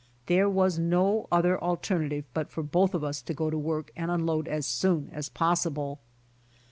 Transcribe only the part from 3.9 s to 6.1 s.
and unload as soon as possible.